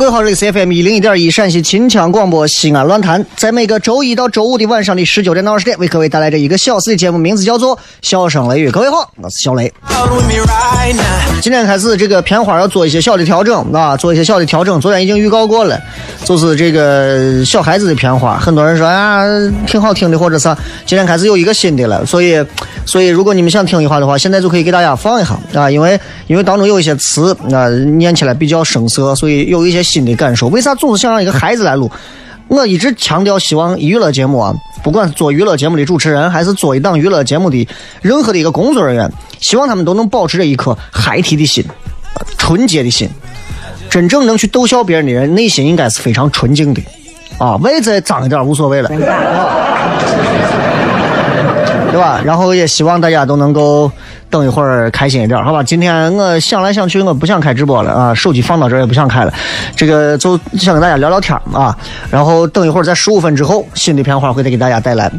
[0.00, 8.68] 各位好，这里是 FM 一零一点一陕西秦腔广播西安论坛，在每个周一到周五的晚上的十九点到二十点，为各位带来这一个小时的节目，名字叫做《笑声雷雨》。
[8.72, 9.70] 各位好，我是小雷。
[11.42, 14.80] 今天开始，这个片花要做一些小的调整啊，做一些小的调整。
[14.80, 15.78] 昨天已经预告过了，
[16.24, 19.22] 就是这个小孩子的片花，很多人说啊
[19.66, 20.48] 挺好听的，或者是
[20.86, 22.42] 今天开始有一个新的了，所以，
[22.86, 30.46] 所以如果你们想听一下的话，现在就可以给大家放一下啊，因为因为当中有一些词啊念起来比较生涩，所以有一些新的感受。
[30.46, 31.90] 为啥总是想让一个孩子来录？
[32.46, 37.68] 我一直强调，希望娱乐节目啊，不管是做娱乐节目的主持人，还是做一档娱乐节目的
[38.02, 41.64] 任何的一个工作人员，希望他们都能保持着一颗孩提的心，
[42.38, 43.08] 纯洁的心。
[43.88, 46.80] 真正能去逗笑别人的人，内心应该是非常纯净的，
[47.38, 48.98] 啊，外在脏一点无所谓了，对
[51.98, 52.20] 吧？
[52.24, 53.90] 然后也希望大家都能够。
[54.30, 55.60] 等一会儿开心一点，好吧？
[55.60, 59.34] 今天我想来想去，我不想开直播了啊，手机放到这也不想开了。
[59.74, 61.76] 这个就想跟大家聊聊天啊。
[62.10, 65.10] 然后等一会儿在十五分之后，新的片花会再给大家带来。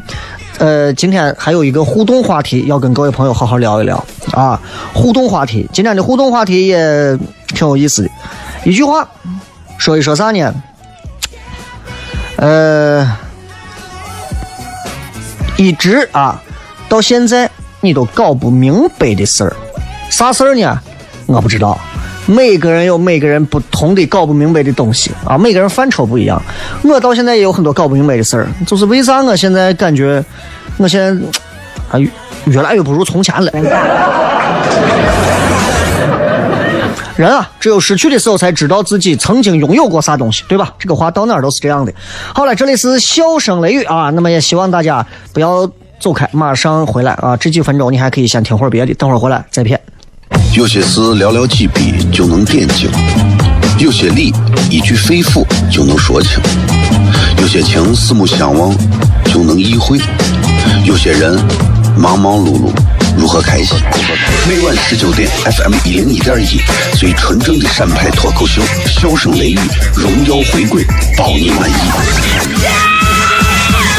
[0.59, 4.01] 呃，今天还有一个互动话题要跟各位朋友好好聊一聊
[4.31, 4.57] 啊。
[4.93, 7.17] 互动话题，今天的互动话题也
[7.49, 8.09] 挺有意思的。
[8.63, 9.05] 一句话，
[9.77, 10.53] 说一说啥呢？
[12.37, 13.05] 呃，
[15.57, 16.41] 一直啊，
[16.87, 17.49] 到现在。
[17.81, 19.53] 你都搞不明白的事儿，
[20.09, 20.79] 啥事儿呢？
[21.25, 21.77] 我不知道。
[22.27, 26.39] 每个人有每个人不同的搞不明白的东西啊，每个人范畴不一样。
[26.83, 30.23] 我到现在也有很多搞不明白的事儿，就是为啥我现在感觉
[30.77, 31.09] 我现在
[31.89, 31.99] 啊
[32.45, 33.51] 越来越不如从前了。
[37.17, 40.73] 人啊，只有失去的时候才知道自己曾经拥有过啥东西，对吧？
[40.77, 41.91] 这个话到哪儿都是这样的。
[42.33, 45.69] 好了，这里是笑声雷雨啊，那么也希望大家不要。
[46.01, 47.37] 走开，马上回来啊！
[47.37, 49.79] 这几分钟你还可以先听会儿别的，等会儿回来再骗。
[50.55, 52.89] 有些事寥寥几笔就能点睛，
[53.77, 54.33] 有些理
[54.71, 56.39] 一句肺腑就能说清，
[57.39, 58.75] 有些情四目相望
[59.25, 59.99] 就能意会，
[60.85, 61.39] 有些人
[61.95, 62.71] 忙忙碌碌
[63.15, 63.77] 如何开心？
[64.49, 66.59] 每晚十九点，FM 一零一点一，
[66.97, 69.59] 最纯正的陕派脱口秀，笑声雷雨，
[69.95, 70.83] 荣耀回归，
[71.15, 72.90] 包你满意。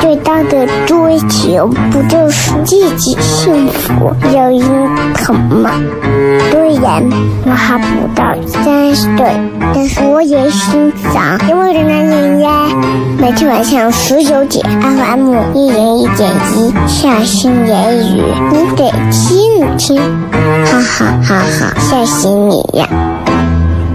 [0.00, 4.62] 最大的追求不就是自己幸福、有人
[5.14, 5.70] 疼吗？
[6.50, 7.02] 虽然
[7.44, 9.26] 我还不到三十岁，
[9.74, 12.50] 但是我也心脏因为的男人呀。
[13.18, 18.22] 每天晚上十九点，FM 一零一点一，下心言语，
[18.52, 19.96] 你得听听，
[20.66, 22.86] 哈哈哈哈，吓死你呀！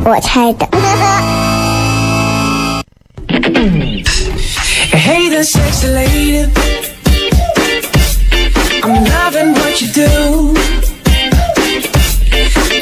[0.04, 0.68] 我猜的。
[5.44, 6.48] Sexy lady.
[8.84, 10.56] I'm loving what you do.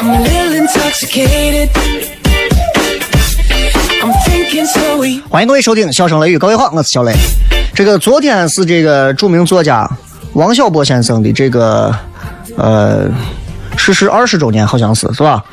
[0.00, 1.70] I'm a little intoxicated.
[4.02, 5.22] I'm thinking slowly.
[5.28, 7.14] 欢迎各位收听《笑声雷雨》，各位好，我是小雷。
[7.74, 9.88] 这个昨天是这个著名作家
[10.34, 11.94] 王小波先生的这个
[12.56, 13.08] 呃
[13.76, 15.44] 逝世二十周年，好像是是吧？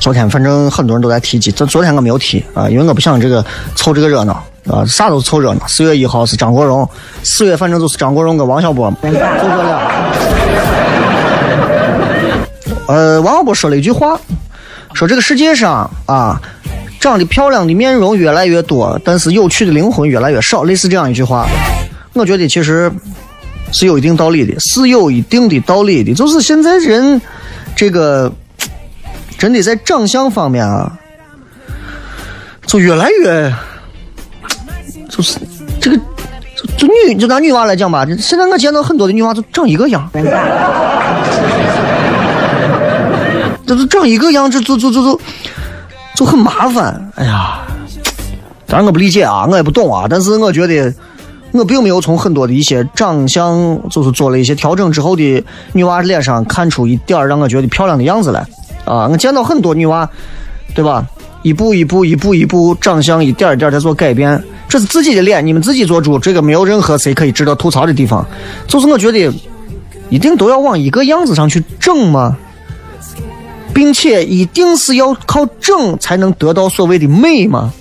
[0.00, 5.66] 昨天反正很多人都在提及，这昨天我没有提啊，因为我不想这个凑这个热闹啊，啥都凑热闹。
[5.66, 6.88] 四月一号是张国荣，
[7.22, 9.80] 四月反正就是张国荣跟王小波，就这俩。
[12.86, 14.18] 呃，王小波说了一句话，
[14.94, 16.40] 说这个世界上啊，
[17.00, 21.46] 长得漂亮的面容越来越多，但是有趣的灵魂越来越少，类似这样一句话，
[22.14, 22.90] 我觉得其实
[23.72, 27.20] 是有一定道理的，是有一定的道理的，就是现在人
[27.76, 28.32] 这个。
[29.36, 30.90] 真的在长相方面啊，
[32.66, 33.52] 就越来越，
[35.16, 35.38] 就是
[35.80, 35.96] 这个，
[36.76, 40.10] 就女就拿女娃来讲吧，现在我见到很多的女娃都长一个样，
[43.64, 45.20] 就是长一个样，这就就就就
[46.16, 47.12] 就很麻烦。
[47.14, 47.60] 哎呀，
[48.66, 50.92] 当然我不理解啊，我也不懂啊，但是我觉得
[51.52, 55.44] 我并没有从很多的一些长相就是做了一些调整之后的
[55.74, 58.44] 女娃脸上看出一点让我觉得漂亮的样子来。
[58.84, 60.10] 啊，我见到很多女娃，
[60.74, 61.06] 对吧？
[61.42, 64.42] 一步一步、一步一步，长相一点一点在做改变。
[64.74, 68.26] 这是自己的脸，你们自己做主，这个没有任何谁可以值得吐槽的地方。
[68.66, 69.32] 就是我觉得，
[70.10, 72.36] 一定都要往一个样子上去整吗？
[73.72, 77.72] 并且一定是要靠整才能得到所谓的美吗？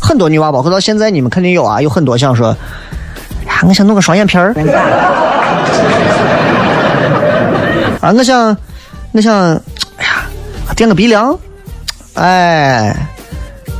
[0.00, 2.56] 很多女娃，包括到现在，你们肯定有啊，有很多想说，
[3.44, 4.54] 呀，我想弄个双眼皮儿，
[8.00, 8.56] 啊，我想。
[9.10, 9.54] 我想，
[9.96, 10.24] 哎呀，
[10.76, 11.36] 垫个鼻梁，
[12.14, 12.96] 哎，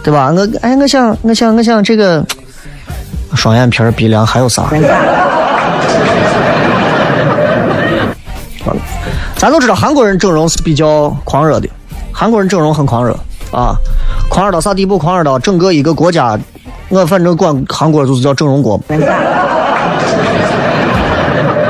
[0.04, 0.30] 对吧？
[0.36, 2.22] 我哎，我想，我想，我想这个
[3.34, 4.64] 双眼皮、鼻梁还有啥？
[9.36, 11.68] 咱都知道韩国人整容是比较狂热的，
[12.12, 13.12] 韩国人整容很狂热
[13.52, 13.74] 啊，
[14.30, 14.96] 狂热到啥地步？
[14.98, 16.38] 狂热到整个一个国家，
[16.88, 18.98] 我反正管韩国就是叫整容国， 对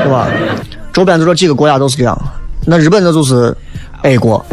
[0.09, 0.27] 吧？
[0.93, 2.17] 周边就这几个国家都是这样。
[2.65, 3.55] 那日本那就是
[4.03, 4.43] A 国，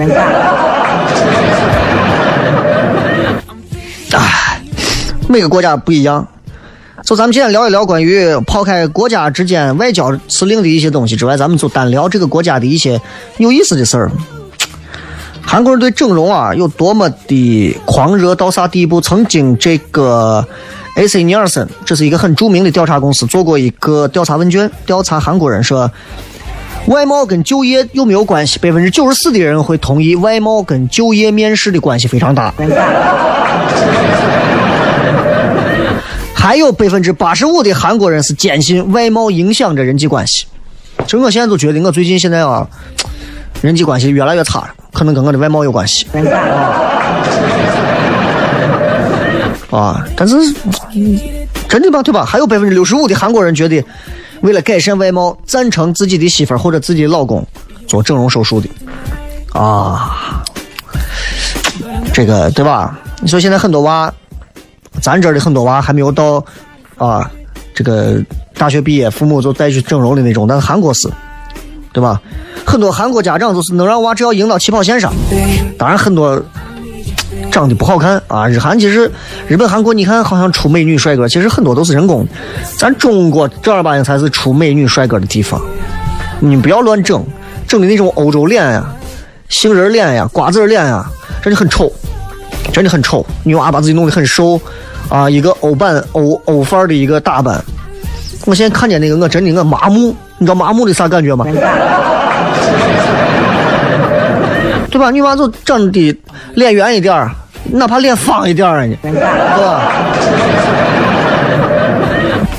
[5.32, 6.29] 每个国家不一样。
[7.02, 13.00] 就咱们今天聊一聊关于抛开国家之间外交辞令的一些东西之外，咱们就单聊这个国家的一些
[13.38, 14.11] 有意思的事儿。
[15.40, 19.00] 韩国人对整容啊有多么的狂热到啥地步？
[19.00, 20.46] 曾经这个
[20.96, 25.90] AC 尼尔森，这是一个很著名的调查公司，做过一个调查问卷，调查韩国人说。
[26.87, 28.58] 外貌跟就业有没有关系？
[28.58, 32.52] 百分之九十四的人会同意外貌跟就业面试的关系非常大。
[36.42, 40.44] 还有百分之八十五的韩国人是坚信外貌影响着人际关系。
[41.04, 42.66] 其实我现在都觉得，我最近现在啊，
[43.60, 46.04] 人际关系越来越差了，可能跟我的外貌有关系。
[49.70, 50.34] 啊，但是
[51.68, 52.02] 真的吧？
[52.02, 52.24] 对吧？
[52.24, 53.80] 还有百分之六十五的韩国人觉得。
[54.40, 57.46] 为了改善外貌，赞成自己的媳妇儿或者自己的老公
[57.86, 58.68] 做整容手术的，
[59.52, 60.42] 啊，
[62.12, 62.98] 这个对吧？
[63.20, 64.12] 你说现在很多娃，
[65.00, 66.44] 咱这儿的很多娃还没有到
[66.96, 67.30] 啊，
[67.74, 68.22] 这个
[68.55, 71.08] 大学毕业，父母就带去整容的那种，但是韩国是，
[71.93, 72.20] 对吧？
[72.64, 75.12] 很多韩国家长就是能让娃只要赢到起跑线上，
[75.78, 76.43] 当然很多。
[77.50, 78.48] 长得不好看啊！
[78.48, 79.10] 日韩其实，
[79.46, 82.26] 日本、韩国，你看好像出美女帅哥，其实很多都是人工。
[82.78, 85.60] 咱中国正儿八经才是出美女帅哥的地方。
[86.40, 87.22] 你不要乱整，
[87.69, 88.86] 整的那种欧洲脸呀、
[89.50, 91.06] 杏仁脸呀、瓜子脸呀，
[91.43, 91.93] 真的很丑，
[92.72, 93.24] 真的很丑。
[93.44, 94.60] 女娃把自己弄得很瘦
[95.08, 97.62] 啊，一个欧版、欧欧范儿的一个打扮。
[98.46, 100.14] 我现在看见那个，我真的我麻木。
[100.38, 101.44] 你知道麻木的啥感觉吗？
[104.91, 105.10] 对吧？
[105.10, 106.19] 女娃就长得
[106.55, 107.31] 脸圆一点儿。
[107.70, 109.93] 哪怕脸方一点儿呢，对吧？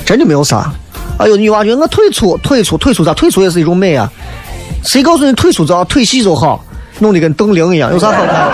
[0.05, 0.71] 真的没有啥。
[1.17, 3.13] 哎呦，女娃觉得我腿粗，腿粗，腿粗咋？
[3.13, 4.09] 腿粗也是一种美啊。
[4.83, 6.63] 谁告诉你腿粗就要腿细就好？
[6.99, 8.47] 弄得跟邓玲一样，有啥好看？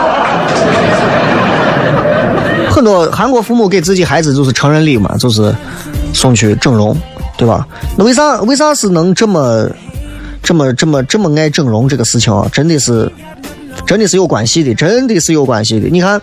[2.80, 5.54] 很多韩国父母给自己孩子就是成人礼嘛，就是
[6.14, 6.96] 送去整容，
[7.38, 7.68] 对吧？
[7.98, 9.70] 那为啥为啥是能这么
[10.42, 12.48] 这么这么这么爱整容这个事情啊？
[12.54, 13.12] 真的是
[13.86, 15.90] 真的是有关系的，真的是有关系的。
[15.90, 16.22] 你看。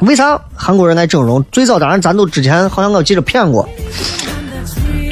[0.00, 1.44] 为啥韩国人爱整容？
[1.52, 3.68] 最早当然咱都之前好像我记得骗过。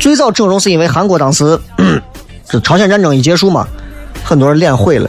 [0.01, 1.59] 最早整容是因为韩国当时
[2.49, 3.67] 这朝鲜战争一结束嘛，
[4.25, 5.09] 很多人脸毁了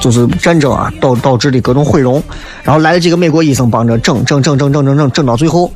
[0.00, 2.22] 就是战争啊导导致的各种毁容，
[2.62, 5.72] 然后来了几个美国医生帮着整整整整整整整整到最后，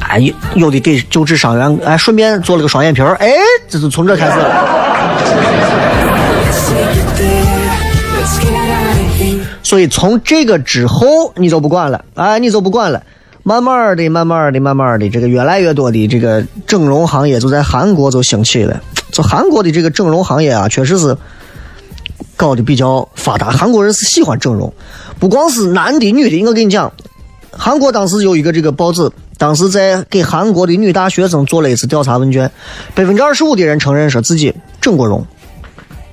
[0.00, 0.20] 哎，
[0.54, 3.30] 有的给救治伤员，哎，顺便做了个双眼皮儿，哎，
[3.68, 4.32] 这是从这开始。
[9.62, 13.02] 所以从这个之后，你就不管了，哎，你就不管了。
[13.42, 18.78] 慢慢的、慢慢的、慢慢的，这个越来越多的这个整容行业就在韩国就兴起了。
[19.10, 21.16] 就韩国的这个整容行业啊，确实是
[22.38, 23.50] 搞得比较发达。
[23.50, 24.72] 韩国人是喜欢整容，
[25.18, 26.46] 不光是男的、女的。
[26.46, 26.90] 我跟你讲，
[27.50, 32.50] 韩国当时有一个这个报纸，当时在给韩国的女大学生做了一次调查问卷，
[32.94, 35.26] 百分之二十五的人承认说自己整过容，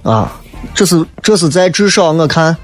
[0.01, 0.34] 啊，
[0.74, 2.58] 这是这是在至少我看。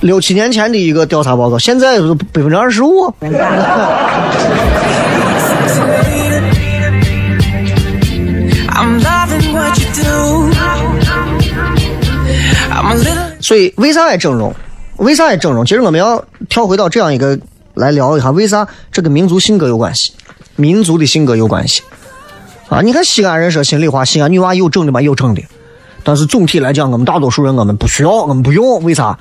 [0.00, 3.14] 六七年前的一个调查报告，现在是百分之二十五。
[13.46, 14.52] 所以为啥爱整容？
[14.96, 15.64] 为啥爱整容？
[15.64, 17.38] 其实我们要跳回到这样一个
[17.74, 20.12] 来聊一下，为啥这跟民族性格有关系？
[20.56, 21.80] 民族的性格有关系
[22.68, 22.80] 啊！
[22.80, 25.00] 你看西安人说心里话，西安女娃有整的吗？
[25.00, 25.42] 有整的，
[26.02, 29.16] 但是总体来讲，我们大多数人我们不需要，我们不用，为啥？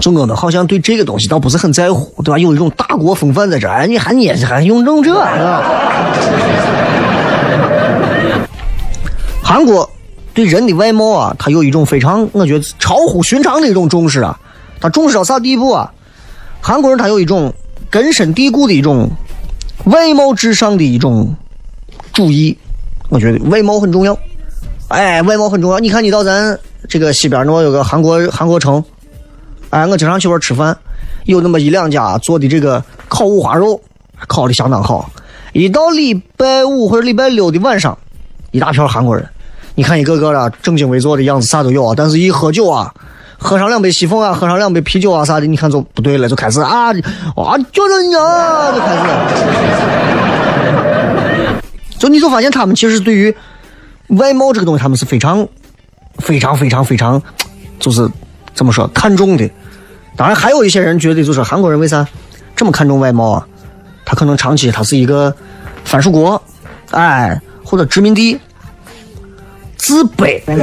[0.00, 2.38] 就我们好像对这个东西倒不是很在乎，对吧？
[2.38, 5.12] 有一种大国风范在这儿，你还你还用整这？
[9.42, 9.90] 韩国
[10.34, 14.38] 对人的外貌啊，他有一种非常我觉得超乎寻常的一种重视啊。
[14.80, 15.90] 他重视到啥地步啊？
[16.60, 17.52] 韩国人他有一种
[17.88, 19.08] 根深蒂固的一种
[19.84, 21.34] 外貌至上的一种
[22.12, 22.56] 主义，
[23.08, 24.18] 我觉得外貌很重要。
[24.88, 25.78] 哎，外貌很重要。
[25.78, 28.82] 你看，你到咱这个西边那有个韩国韩国城，
[29.70, 30.76] 哎，我经常去那吃饭，
[31.24, 33.80] 有那么一两家做的这个烤五花肉，
[34.26, 35.10] 烤的相当好。
[35.52, 37.96] 一到礼拜五或者礼拜六的晚上，
[38.50, 39.26] 一大票韩国人，
[39.74, 41.94] 你看一个个的正襟危坐的样子，啥都有啊。
[41.96, 42.94] 但是一喝酒啊，
[43.38, 46.94] 喝上两杯西凤啊，喝上两杯啤酒啊啥的，你看就不对了，就开始啊啊，
[47.72, 49.02] 就是你啊，就开始。
[51.98, 53.34] 就你就发现他们其实对于
[54.08, 55.48] 外貌这个东西，他们是非常、
[56.18, 57.20] 非常、非常、非常，
[57.80, 58.08] 就是
[58.54, 59.50] 怎么说看重的。
[60.16, 62.06] 当然，还有一些人觉得，就是韩国人为啥
[62.54, 63.46] 这么看重外貌啊？
[64.04, 65.34] 他可能长期他是一个
[65.84, 66.40] 藩属国，
[66.90, 68.38] 哎，或者殖民地，
[69.86, 70.56] 自卑，对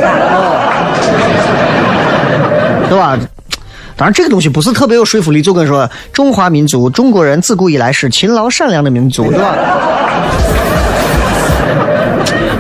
[2.98, 3.20] 吧？
[3.96, 9.56] 当然，这个东西不是特别有说服力，就跟说中华民族，中国人自古以来是勤劳善良的民族，对吧？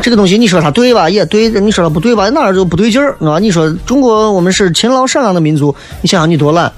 [0.04, 1.10] 这个东西你说它对吧？
[1.10, 2.30] 也对；你说它不对吧？
[2.30, 3.40] 哪儿就不对劲儿，啊？
[3.40, 6.72] 你说中国我们是勤劳善良的民族，你想想你多懒。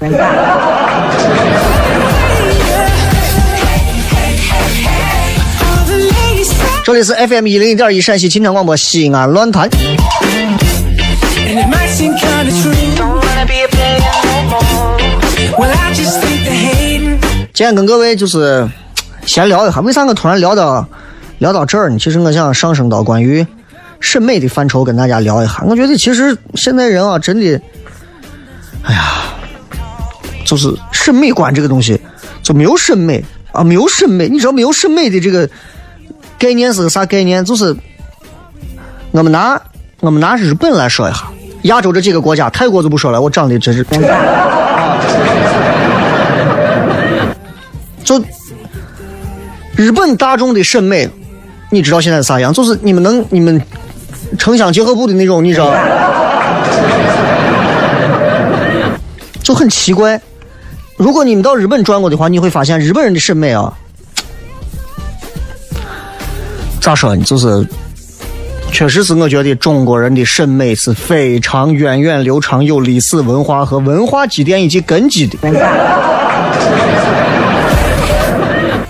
[6.86, 9.70] 这里是 FM 一零一点一陕西秦腔广播西安论坛。
[17.54, 18.70] 今天跟各位就是
[19.26, 20.86] 闲聊一下，为啥我突然聊到
[21.38, 21.98] 聊到这儿呢？
[21.98, 23.48] 其实我想上升到关于
[24.02, 25.64] 审美的范畴，跟大家聊一下。
[25.66, 27.62] 我觉得其实现在人啊，真的，
[28.84, 29.24] 哎呀，
[30.46, 31.98] 就是审美观这个东西
[32.42, 33.24] 就没有审美
[33.54, 34.28] 啊，没有审美。
[34.28, 35.50] 你知道没有审美的这个
[36.44, 37.46] 概念是个啥概念？
[37.46, 37.74] 就是
[39.12, 39.58] 我们拿
[40.02, 41.24] 我们拿日本来说一下，
[41.62, 43.82] 亚洲这几个国家，泰国就不说了，我长得真是。
[48.04, 48.22] 就
[49.78, 51.10] 日本大众的审美，
[51.70, 52.52] 你知道现在是啥样？
[52.52, 53.62] 就是你们能你们
[54.38, 55.74] 城乡结合部的那种，你知道，
[59.42, 60.20] 就很奇怪。
[60.98, 63.74] 如果你们到日本转过的话，你会发现日本人的审美啊，
[66.84, 67.24] 咋说呢？
[67.24, 67.66] 就是
[68.70, 75.38] 确实是我觉得中国人的审美是非常源远流长、有历史文化和文化积淀以及根基的。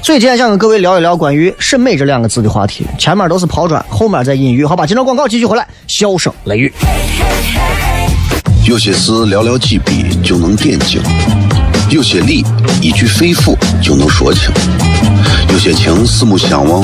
[0.01, 4.88] 所以今天想跟各位聊一聊关于审美这两个字的话题，前面都是抛砖，后面再引喻，好吧？
[4.88, 6.73] 今朝广告继续回来，笑声雷雨。
[8.65, 11.00] 有些事寥寥几笔就能点睛，
[11.91, 12.43] 有些理
[12.81, 14.51] 一句肺腑就能说清，
[15.51, 16.83] 有些情四目相望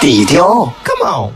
[0.00, 1.30] 低调，Come on。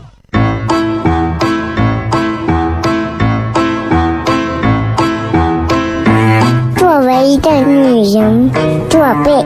[6.75, 8.49] 作为一个女人，
[8.89, 9.44] 做背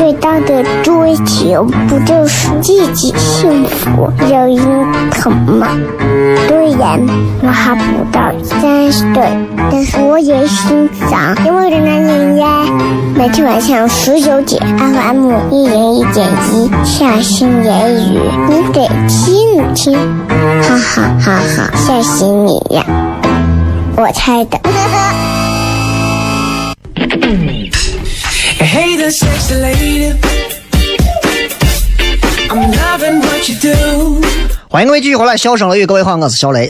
[0.00, 4.56] 最大的追求不就是自己幸福、有人
[5.10, 5.68] 疼吗？
[6.48, 6.98] 虽然
[7.42, 9.22] 我还不到三十岁，
[9.70, 12.64] 但是我也心脏因为人男人呀。
[13.14, 19.94] 每天晚上十九点，FM 一人一点一，下心言语，你得听听，
[20.62, 22.82] 哈哈哈哈，吓死你呀！
[23.96, 24.58] 我猜的。
[28.62, 30.12] Hey there, sexy lady.
[32.50, 34.20] I'm loving what you do.
[34.68, 36.68] 欢迎各位继续回来，笑声雷雨，各位好，我是小雷。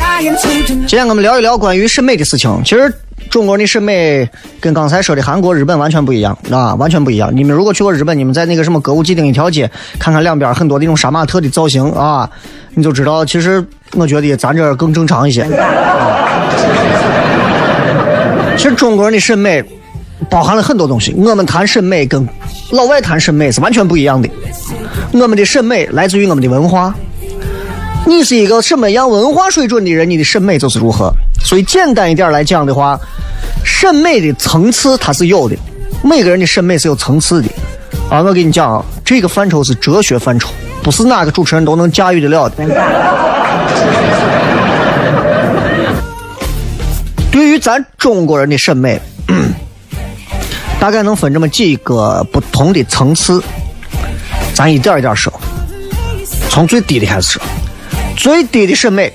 [0.87, 2.63] 今天我们聊一聊关于审美的事情。
[2.65, 2.95] 其实
[3.29, 4.29] 中国人的审美
[4.61, 7.29] 跟刚才说的韩国、日本完全不一样啊，完全不一样。
[7.35, 9.69] 你们如果去过日本，你们在那个什么歌舞伎町一条街，
[9.99, 12.31] 看看两边很多那种杀马特的造型啊，
[12.75, 15.45] 你就知道，其实我觉得咱这儿更正常一些。
[18.57, 19.65] 其实中国人的审美
[20.31, 22.27] 包含了很多东西，我们谈审美跟
[22.71, 24.29] 老外谈审美是完全不一样的。
[25.13, 26.95] 我们的审美来自于我们的文化，
[28.07, 31.13] 你是一个什么样文化水准的人，你的审美就是如何。
[31.45, 32.99] 所以简单一点来讲的话，
[33.65, 35.57] 审美的层次它是有的，
[36.05, 37.49] 每个人的审美是有层次的。
[38.09, 40.51] 啊，我跟你讲啊，这个范畴是哲学范畴，
[40.83, 42.65] 不是哪个主持人都能驾驭得了的。
[47.33, 49.01] 对于咱中国人的审美，
[50.81, 53.43] 大概能分这么几个不同的层次，
[54.55, 55.33] 咱一点一点说，
[56.49, 57.43] 从最低的开始说。
[58.17, 59.13] 最低的审美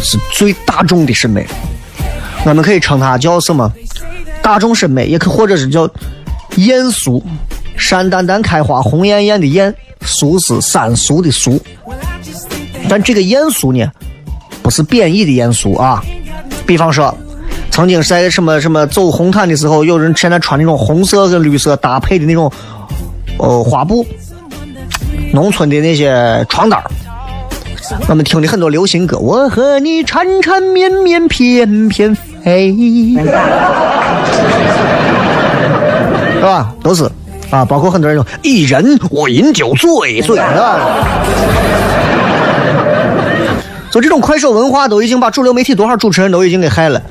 [0.00, 1.46] 是最大众的审美，
[2.44, 3.70] 我们可以称它叫什么？
[4.42, 5.88] 大众审美，也可或者是叫
[6.56, 7.22] 艳俗。
[7.76, 11.60] 山丹丹开花红艳艳的艳，俗是三俗的俗。
[12.88, 13.84] 但这个艳俗呢，
[14.62, 16.02] 不是贬义的艳俗啊。
[16.66, 17.16] 比方说，
[17.76, 22.50] 曾经在什么什么走红毯的时候，有人现在穿那种红色跟绿色搭配的那种
[23.36, 24.02] 呃花布，
[25.30, 26.82] 农村的那些床单
[28.08, 32.74] 我们听的很多流行歌，我和你缠缠绵绵，翩翩飞，
[36.32, 36.72] 是吧？
[36.82, 37.04] 都是
[37.50, 40.80] 啊，包括很多人说一人我饮酒醉醉是吧。
[43.90, 47.02] 就这种快手文化都已经把主流媒体多少主持人都已经给害了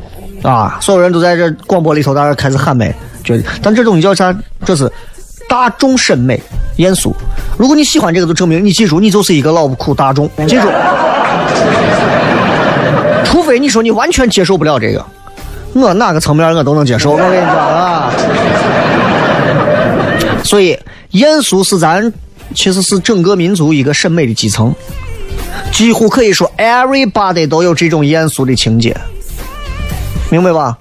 [0.46, 0.78] 啊！
[0.80, 4.34] 所有人都在这广播里头，大家开始喊麦，觉得，但这东西叫啥？
[4.64, 4.92] 这是
[5.50, 6.40] 大众审美
[6.78, 7.16] 艳俗。
[7.58, 10.30] 如果你喜欢这个，就证明你记住，你就是一个老苦大众。
[10.48, 10.68] 记住，
[13.24, 15.04] 除非你说你完全接受不了这个，
[15.74, 17.12] 我哪个层面我都能接受。
[17.12, 18.12] 我跟你讲啊，
[20.44, 20.78] 所以
[21.12, 22.12] 艳俗是咱
[22.54, 24.74] 其实是整个民族一个审美的基层，
[25.72, 28.96] 几乎可以说 everybody 都有这种艳俗的情节，
[30.36, 30.78] 明白吧？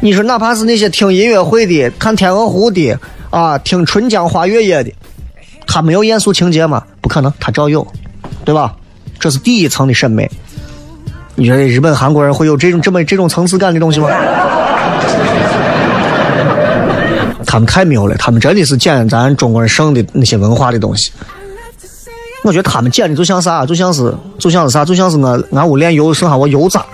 [0.00, 2.94] 你说哪怕是那些听音乐会的、看天鹅湖的
[3.30, 4.92] 啊、听春江花月夜的，
[5.66, 6.82] 他没有艳俗情节吗？
[7.00, 7.86] 不可能，他照有，
[8.44, 8.76] 对吧？
[9.18, 10.30] 这是第一层的审美。
[11.34, 14.10] 你觉得日本、韩国人会有这种这么这种层次感的东西吗？
[17.46, 21.10] 他们太牛了，他们真的是捡咱中国人剩的那些文化的东西。
[22.42, 26.84] 我觉得他们捡的就像啥，就像是就像是啥，就像是我俺屋炼油剩下我油渣，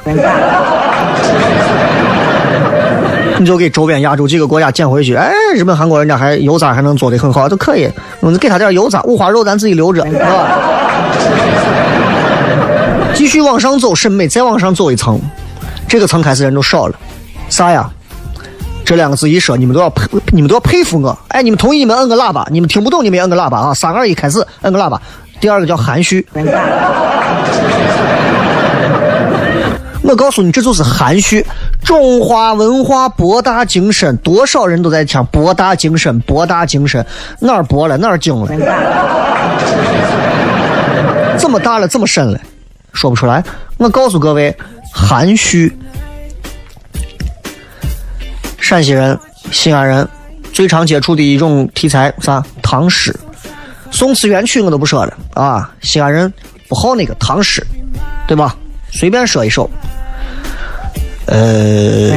[3.38, 5.14] 你就给周边亚洲几个国家捡回去。
[5.14, 7.90] 哎，日本、韩国人家还油渣还能做的很好，都可以。
[8.20, 10.48] 我们给他点油渣，五花肉咱自己留着，是吧？
[13.14, 15.20] 继续往上走，审美再往上走一层，
[15.88, 16.94] 这个层开始人都少了，
[17.48, 17.90] 啥呀？
[18.84, 21.18] 这两个字一说，你们都要佩，你们都要佩服我。
[21.28, 23.74] 哎，你们同意，你们摁个喇叭；你们听不懂，你们也摁个喇叭啊！
[23.74, 25.00] 三二一，开始，摁个喇叭。
[25.40, 26.24] 第二个叫含蓄。
[30.02, 31.44] 我告诉你，这就是含蓄。
[31.84, 37.04] 中华文化博大精深，多少人都在讲博大精深，博大精深，
[37.40, 38.48] 哪儿博了，哪儿精了？
[41.38, 42.40] 这么大了，这么深了，
[42.92, 43.44] 说不出来。
[43.76, 44.56] 我告诉各位，
[44.92, 45.76] 含蓄。
[48.58, 49.16] 陕西人、
[49.52, 50.08] 西安人
[50.52, 52.42] 最常接触的一种题材啥？
[52.62, 53.14] 唐诗。
[53.92, 56.32] 宋词元曲我都不说了啊，西安人
[56.68, 57.64] 不好那个唐诗，
[58.26, 58.56] 对吧？
[58.90, 59.70] 随便说一首。
[61.26, 62.16] 呃，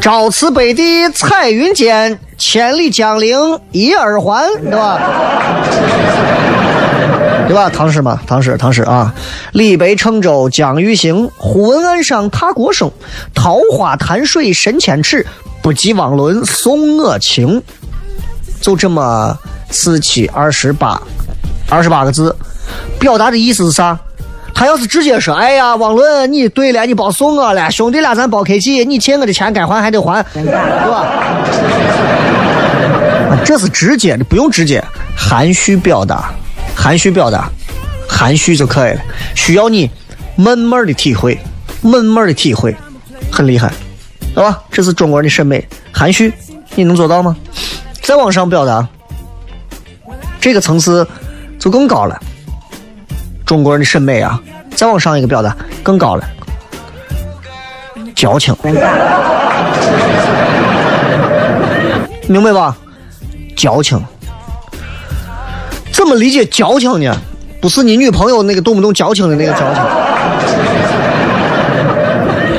[0.00, 5.00] 朝辞白帝彩云间，千里江陵一耳环，对吧？
[7.48, 7.70] 对吧？
[7.70, 9.14] 唐诗嘛，唐诗，唐诗啊！
[9.52, 12.90] 李白乘舟将欲行，忽闻岸上踏歌声。
[13.34, 15.26] 桃花潭水深千尺，
[15.62, 17.62] 不及汪伦送我情。
[18.60, 19.36] 就这么
[19.70, 21.00] 四七二十八，
[21.68, 22.34] 二十八个字，
[22.98, 23.98] 表达的意思是啥？
[24.62, 30.44] 他要是直接说，哎呀，王伦，你对了，你别送我了，兄弟俩咱包客气，你欠我的钱该还还得还，对
[30.88, 31.04] 吧？
[33.44, 34.80] 这是直接的，不用直接，
[35.16, 36.30] 含蓄表达，
[36.76, 37.50] 含蓄表达，
[38.08, 39.00] 含蓄就可以了。
[39.34, 39.90] 需要你
[40.36, 41.36] 慢慢的体会，
[41.80, 42.72] 慢慢的体会，
[43.32, 43.68] 很厉害，
[44.32, 44.62] 对吧？
[44.70, 46.32] 这是中国人的审美，含蓄，
[46.76, 47.36] 你能做到吗？
[48.00, 48.86] 再往上表达，
[50.40, 51.04] 这个层次
[51.58, 52.16] 就更高了。
[53.44, 54.40] 中国人的审美啊，
[54.74, 56.24] 再往上一个表达更高了，
[58.14, 58.54] 矫情，
[62.28, 62.76] 明白吧？
[63.56, 64.02] 矫情，
[65.92, 67.14] 怎么理解矫情呢？
[67.60, 69.82] 不是你女朋友那个动不动矫情的那个矫情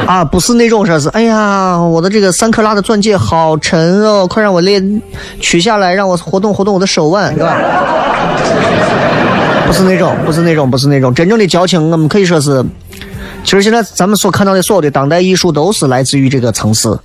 [0.05, 5.01] 啊，不是那种说是，哎呀，我的这个三克拉的钻戒好沉哦，快让我练
[5.39, 7.57] 取下来，让我活动活动我的手腕，对吧？
[9.65, 11.91] 不是那种，不是那种，不是那种真正的矫情。
[11.91, 12.63] 我们可以说是，
[13.43, 16.99] 其实现在咱们所看到的所有的当代艺术都是来自于这个层次，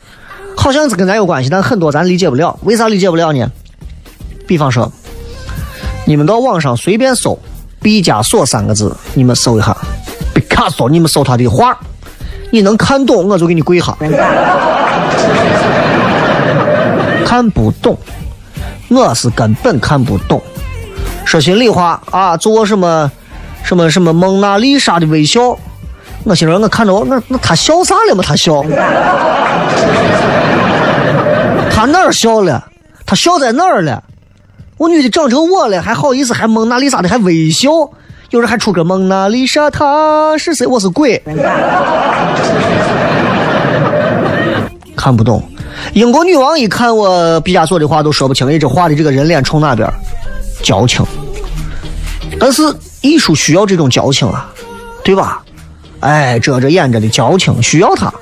[0.56, 2.58] 好像是跟咱有关系，但很多咱理解不了。
[2.62, 3.50] 为啥理解不了呢？
[4.46, 4.90] 比方说，
[6.06, 7.38] 你们到网上随便搜
[7.80, 9.76] “毕加索”三个字，你们搜一下，
[10.34, 11.78] 毕卡索，你们搜他的画，
[12.50, 13.96] 你能看懂，我就给你跪下。
[17.24, 17.96] 看不懂，
[18.88, 20.42] 我是根本看不懂。
[21.28, 23.12] 说心里话啊，做什么
[23.62, 25.54] 什么什么蒙娜丽莎的微笑，
[26.24, 28.24] 我心说我看着那那他笑啥了嘛？
[28.26, 28.62] 他笑，
[31.70, 32.64] 他哪儿笑了？
[33.04, 34.02] 他笑在哪儿了？
[34.78, 37.68] 我女的长成我了，还好意思还蒙娜丽莎的还微笑？
[38.30, 40.66] 有人还出个蒙娜丽莎，她是谁？
[40.66, 41.22] 我是鬼，
[44.96, 45.42] 看不懂。
[45.92, 49.86] 英国女王一看我毕加索的话都说不清，哎，这画的这个人脸冲哪边？
[50.62, 51.04] 矫情，
[52.38, 52.62] 但是
[53.00, 54.52] 艺术需要这种矫情啊，
[55.02, 55.42] 对吧？
[56.00, 58.12] 哎，遮着掩着的矫情需要它，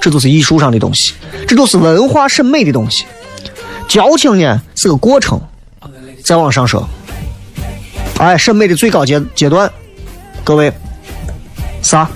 [0.00, 1.12] 这都是艺术上的东西，
[1.46, 3.04] 这都是文化审美的东西。
[3.88, 5.40] 矫情呢是个过程，
[6.24, 6.86] 再往上说，
[8.18, 9.70] 哎，审美的最高阶阶段，
[10.44, 10.72] 各位，
[11.82, 12.08] 啥？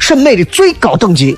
[0.00, 1.36] 审美的最高等级，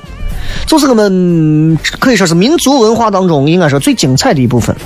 [0.67, 4.77] 就是我们可以说是民族文化当中应该说最精彩的一部分。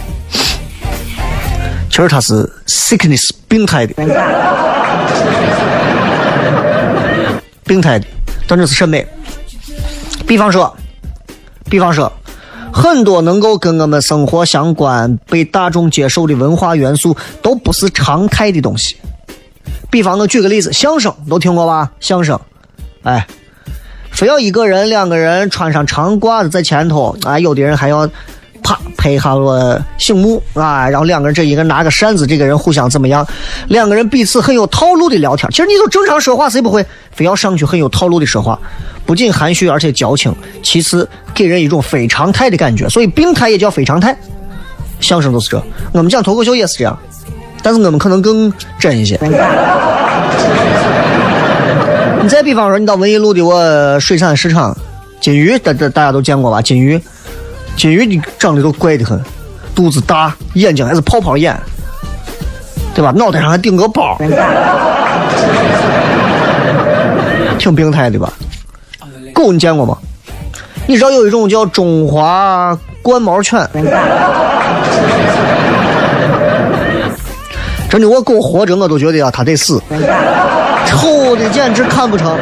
[1.95, 3.95] 其实它是 sickness 病态的，
[7.65, 8.07] 病态的，
[8.49, 9.07] 但这是审美。
[10.27, 10.77] 比方说，
[11.71, 12.13] 比方说，
[12.73, 18.97] 很多能够跟我们生活相关、被大众接受的文化元素，都不是常态的东西。
[19.89, 21.93] 比方我举个例子，相声都听过吧？
[22.01, 22.37] 相声，
[23.05, 23.25] 哎，
[24.11, 28.11] 非要一个人、两个人穿上长褂子在前头，啊，有的人还要。
[28.65, 30.89] 啪，拍一下我醒目啊！
[30.89, 33.25] 然后两个人，这一个人拿个扇子，这个人互相怎么样？
[33.69, 35.49] 两个人彼此很有套路的聊天。
[35.51, 38.59] 其实你就正常说话，谁不会非要上去很有套路的说话？
[39.05, 40.35] 不仅含蓄，而且矫情。
[40.63, 42.89] 其次，给人一种非常态的感觉。
[42.89, 44.17] 所以病态也叫非常态。
[44.99, 46.99] 相声都是这，我们讲脱口秀也是这样，
[47.63, 49.21] 但是我们可能更真一些。
[52.23, 54.75] 你再比方说，你到文艺路的我水产市场，
[55.21, 56.63] 金鱼，大大大家都见过吧？
[56.63, 56.99] 金鱼。
[57.77, 59.21] 金鱼你长得都怪得很，
[59.75, 61.55] 肚子大，眼睛还是泡泡眼，
[62.95, 63.11] 对吧？
[63.11, 64.17] 脑袋上还顶个包，
[67.59, 68.33] 挺病态的吧？
[69.35, 69.99] 狗你见过吗？
[70.87, 73.69] 你知道有一种叫中华冠毛犬，
[77.91, 79.83] 真的，我狗活着我都觉得呀，它得死，
[80.87, 82.39] 丑的简直看不成。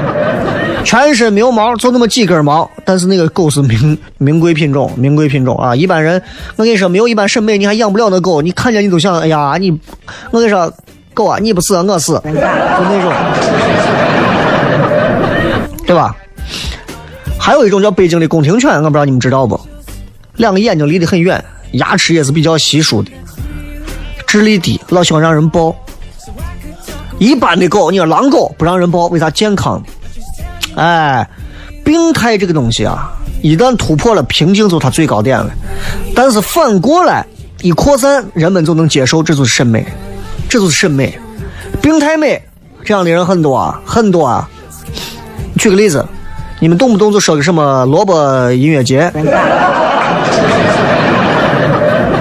[0.84, 5.74] 全身没有毛，就那么几根毛，但是那个狗是名名贵品种，名贵品种啊！
[5.74, 6.20] 一般人，
[6.56, 8.42] 我跟你说，没有一般审美，你还养不了那狗。
[8.42, 9.70] 你看见你都想，哎呀，你，
[10.30, 10.70] 我跟你说，
[11.14, 13.12] 狗啊，你不死我死，就那种，
[15.86, 16.14] 对吧？
[17.38, 19.58] 还有一种叫北京的宫廷犬，我不知道你们知道不？
[20.36, 21.42] 两个眼睛离得很远，
[21.72, 23.10] 牙齿也是比较稀疏的，
[24.26, 25.74] 智力低，老喜欢让人抱。
[27.18, 29.30] 一般的狗，你说狼狗不让人抱，为啥？
[29.30, 29.82] 健康。
[30.76, 31.28] 哎，
[31.84, 35.50] 病态这个东西啊，一旦突破了瓶颈，就它最高点了。
[36.14, 37.26] 但是反过来
[37.60, 39.86] 一扩散，人们就能接受，这就是审美，
[40.48, 41.18] 这就是审美。
[41.80, 42.40] 病态美
[42.84, 44.48] 这样的人很多啊，很多啊。
[45.58, 46.06] 举个例子，
[46.60, 49.12] 你们动不动就说个什么萝卜音乐节，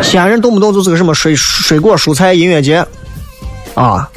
[0.01, 2.85] 西安人动不动就是个什么水水果蔬菜音乐节，
[3.73, 4.09] 啊，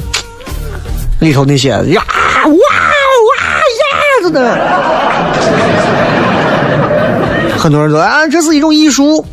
[1.20, 2.02] 里头那些呀。
[4.34, 4.58] 的，
[7.56, 9.24] 很多人说啊，这是一种艺术，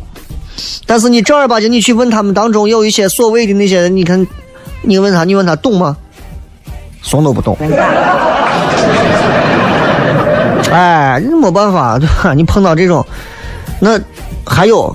[0.86, 4.26] 但是你正儿八经你去问他们当中有一些所谓的那些，你看，
[4.82, 5.96] 你问他，你问他懂吗？
[7.02, 7.56] 怂都不懂。
[10.70, 12.32] 哎，你没办法，对吧？
[12.32, 13.04] 你碰到这种，
[13.80, 14.00] 那
[14.46, 14.94] 还有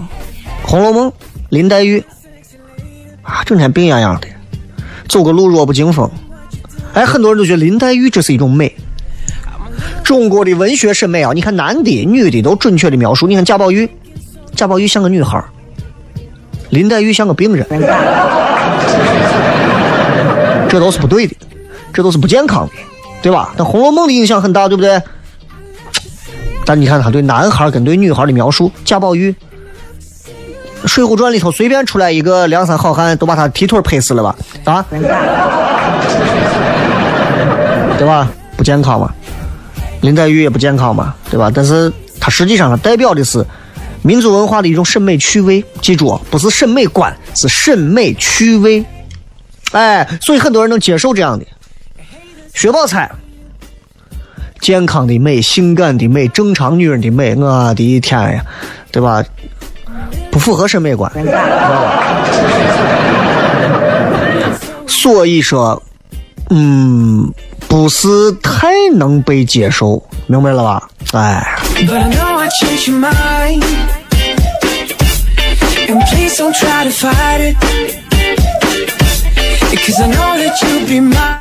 [0.68, 1.10] 《红楼梦》
[1.50, 2.04] 林黛玉
[3.22, 4.28] 啊，整天病怏怏的，
[5.08, 6.10] 走个路弱不禁风。
[6.94, 8.76] 哎，很多人都觉得林黛玉这是一种美。
[10.04, 13.28] 中国的文学审美啊，你看男的、女的都准确的描述。
[13.28, 13.90] 你看贾宝玉，
[14.56, 15.44] 贾宝玉像个女孩
[16.70, 17.66] 林黛玉像个病人，
[20.70, 21.36] 这都是不对的，
[21.94, 22.74] 这都是不健康的，
[23.22, 23.54] 对吧？
[23.58, 25.02] 但《红楼梦》的影响很大，对不对？
[26.66, 29.34] 但你看他对男孩跟对女孩的描述，贾宝玉，
[30.88, 34.36] 《水浒传》里头随便出来一个梁山好汉，都把他劈腿拍死了吧？
[34.66, 34.86] 啊，
[37.98, 38.28] 对吧？
[38.58, 39.10] 不健康嘛。
[40.02, 41.52] 林黛玉也不健康嘛，对吧？
[41.54, 43.44] 但是它实际上它代表的是
[44.04, 45.64] 民族文化的一种审美趣味。
[45.82, 48.86] 记住，不是审美观，是审美趣味。
[49.72, 51.46] 哎，所以很多人能接受这样的。
[52.54, 53.10] 薛宝钗，
[54.62, 58.46] 健康的美，性感的美，正常女人的美，我的天呀，
[58.92, 59.24] 对吧？
[60.32, 61.12] 不符合审美观。
[64.88, 65.82] 所以说，
[66.52, 67.34] 嗯。
[67.68, 70.90] 不是太能被接受，明白了吧？
[71.14, 71.56] 哎。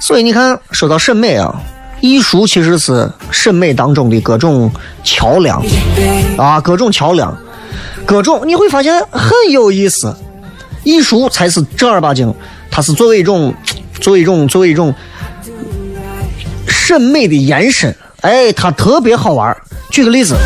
[0.01, 1.55] 所以你看，说到审美啊，
[2.01, 4.71] 艺术其实是审美当中的各种
[5.05, 5.65] 桥梁
[6.37, 7.37] 啊，各种桥梁，
[8.05, 10.15] 各种你会发现很有意思。
[10.85, 12.33] 艺术才是正儿八经，
[12.71, 13.55] 它是作为一种，
[14.01, 14.95] 作为一种，作为一种。
[16.87, 19.57] 审美的延伸，哎，它特别好玩。
[19.91, 20.37] 举个例子，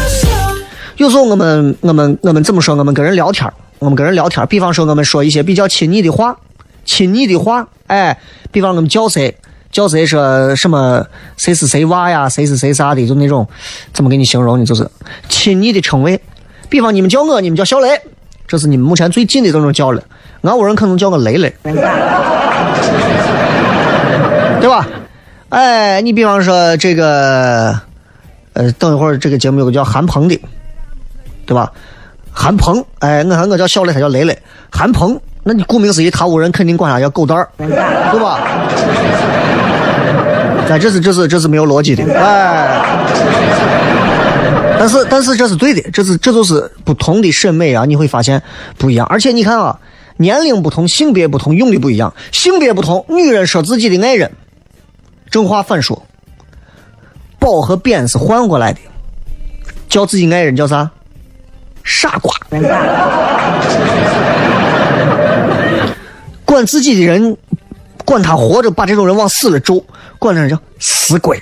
[0.96, 2.74] 有时候我们我们我们怎么说？
[2.74, 3.46] 我们跟人聊天
[3.79, 6.35] 我们跟人聊天比方说我们说一些比较亲昵的话，
[6.87, 8.16] 亲昵的话，哎，
[8.50, 9.37] 比方我们叫谁，
[9.70, 11.05] 叫谁说什么
[11.37, 13.46] 谁是谁娃呀，谁是谁啥的，就那种
[13.92, 14.64] 怎么给你形容呢？
[14.64, 14.88] 就是
[15.29, 16.18] 亲昵的称谓。
[16.70, 18.00] 比方你们叫我，你们叫小雷，
[18.48, 20.03] 这是你们目前最近的这种叫了。
[20.40, 21.55] 俺屋人可能叫我雷雷，
[24.59, 24.88] 对吧？
[25.50, 27.78] 哎，你比方说这个，
[28.52, 30.40] 呃，等一会儿这个节目有个叫韩鹏的，
[31.44, 31.70] 对吧？
[32.32, 34.38] 韩鹏，哎，我看我叫小雷，他叫雷雷。
[34.70, 38.38] 韩鹏，那你顾名思义，他屋人肯定管他叫狗蛋儿，对吧？
[40.68, 42.80] 哎，这是这是这是没有逻辑的，哎。
[44.78, 48.40] 但是但是这是对的，这是这就是不同的审美啊，你会发现
[48.78, 49.04] 不一样。
[49.10, 49.76] 而且你看啊，
[50.16, 52.14] 年龄不同，性别不同，用的不一样。
[52.30, 54.30] 性别不同，女人说自己的爱人。
[55.31, 56.03] 正话反说，
[57.38, 58.81] 褒和贬是换过来的，
[59.88, 60.90] 叫自己爱人叫啥？
[61.85, 62.35] 傻瓜。
[66.45, 67.37] 管自己的人，
[68.05, 69.85] 管他活着把这种人往死了咒，
[70.19, 71.40] 管他叫死鬼。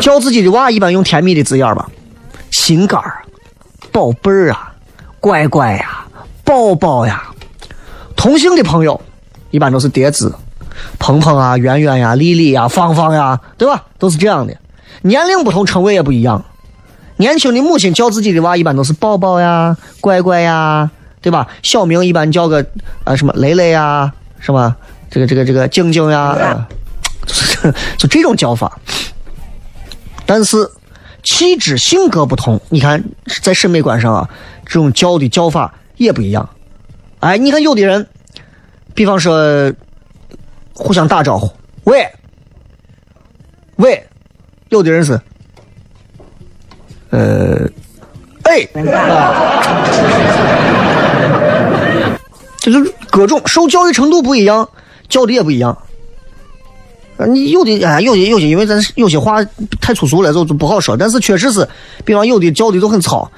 [0.00, 1.88] 叫自己的娃一般用甜蜜的字眼吧，
[2.50, 3.22] 心肝儿、
[3.92, 4.72] 宝贝儿啊、
[5.20, 6.04] 乖乖呀、
[6.42, 7.22] 宝宝呀。
[8.16, 9.00] 同性的朋友。
[9.52, 10.34] 一般都是叠字，
[10.98, 13.84] 鹏鹏啊、圆圆呀、丽丽呀、芳芳呀，对吧？
[13.98, 14.56] 都是这样的。
[15.02, 16.44] 年龄不同，称谓也不一样。
[17.18, 21.46] 年轻的母亲叫自己的娃，一般都是宝宝呀、乖乖呀，对吧？
[21.62, 22.64] 小名一般叫个
[23.04, 24.74] 啊什么蕾蕾呀，什么
[25.10, 26.66] 这个这个这个静静呀，
[27.98, 28.80] 就这种叫法。
[30.24, 30.70] 但是
[31.22, 33.04] 气质性格不同，你看
[33.42, 34.28] 在审美观上啊，
[34.64, 36.48] 这种叫的叫法也不一样。
[37.20, 38.08] 哎，你看有的人。
[38.94, 39.72] 比方说，
[40.74, 41.50] 互相打招呼，
[41.84, 42.06] 喂，
[43.76, 44.02] 喂，
[44.68, 45.20] 有的人是，
[47.10, 47.68] 呃，
[48.44, 49.84] 哎， 啊
[52.58, 54.68] 就是各种受教育程度不一样，
[55.08, 55.76] 叫的也不一样。
[57.28, 59.44] 你有的哎，有的有些，因为咱有些话
[59.80, 60.96] 太粗俗了，就就不好说。
[60.96, 61.68] 但是确实是，
[62.04, 63.30] 比方有的叫的都很糙。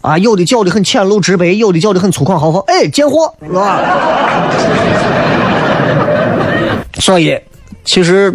[0.00, 2.62] 啊，有的叫的很浅露直白，有的叫的很粗犷豪放。
[2.68, 3.82] 哎，贱货，是吧？
[7.00, 7.36] 所以，
[7.84, 8.32] 其实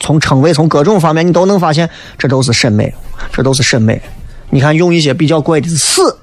[0.00, 2.92] 从称谓，从各种方面，你都能发现，这都是审美，
[3.32, 4.00] 这都是审美。
[4.50, 6.18] 你看，用一些比较怪的词、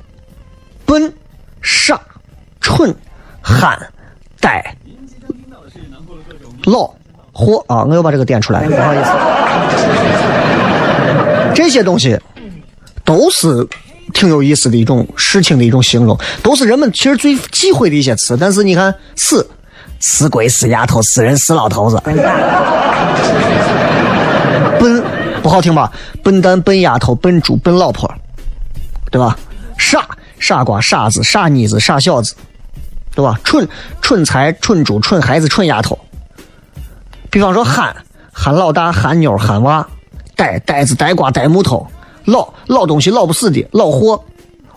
[0.86, 1.14] 笨、
[1.62, 2.00] 傻、
[2.60, 2.94] 蠢、
[3.42, 3.80] 憨、
[4.42, 4.76] 呆、
[6.66, 6.94] 老、
[7.32, 7.84] 货啊！
[7.84, 9.12] 我又把这个点出来，不好意思。
[11.56, 12.20] 这些东西
[13.06, 13.66] 都是。
[14.16, 18.36] 挺有意思的一种事情的一种形容，都是人们其实最忌讳的一些词。
[18.36, 19.48] 但是你看，死
[20.00, 22.02] 死鬼、死丫头、死人、死老头子，
[24.80, 25.04] 笨
[25.44, 25.92] 不好听吧？
[26.24, 28.10] 笨蛋、笨丫头、笨猪、笨老婆，
[29.12, 29.38] 对吧？
[29.78, 30.08] 傻
[30.40, 32.34] 傻瓜、傻子、傻妮子、傻小子，
[33.14, 33.38] 对吧？
[33.44, 33.68] 蠢
[34.02, 36.00] 蠢才、蠢猪、蠢孩子、蠢丫头。
[37.30, 37.94] 比方说憨
[38.32, 39.86] 憨老大，憨妞，憨娃，
[40.38, 41.86] 呆呆子，呆瓜，呆木头，
[42.26, 44.22] 老老东西老不死的，老货，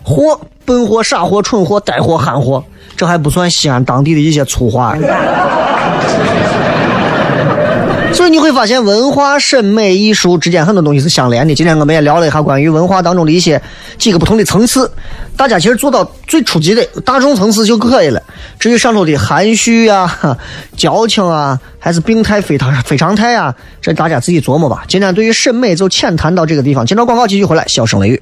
[0.03, 2.63] 货，笨货，傻货，蠢货，呆货，憨货，
[2.95, 4.95] 这还不算西安当地的一些粗话。
[8.11, 11.55] 所以你会发现，文化、审美、艺术之间很多东西是相连的。
[11.55, 13.61] 今天我们也聊了一下关于文化当中的一些
[13.97, 14.91] 几个不同的层次，
[15.37, 18.21] 大家其实做到最初级的大众层次就可以了。
[18.59, 20.37] 至于上头的含蓄啊、
[20.75, 24.83] 矫情啊，还是病态非常非常态啊，这大家自己琢磨吧。
[24.87, 26.85] 今天对于审美就浅谈到这个地方。
[26.85, 28.21] 接着广告继续回来，小声雷雨。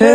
[0.00, 0.08] 今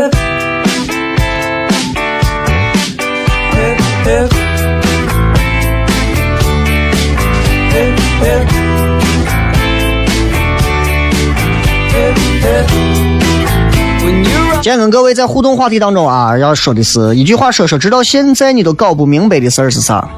[14.63, 20.10] 天跟各位在互动话题当中啊，要说的是一句话，说说，直到现在你都搞不明白的事儿是啥？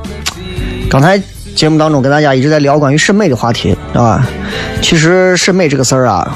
[0.90, 1.22] 刚才
[1.58, 4.26] 节目当中跟大家一直在聊关于审美的话题，啊？
[4.82, 6.34] 其实审美这个事儿啊，